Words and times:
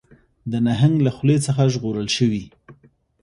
د 0.51 0.53
نهنګ 0.65 0.95
له 1.05 1.11
خولې 1.15 1.37
څخه 1.45 1.61
ژغورل 1.73 2.07
شوي 2.17 2.43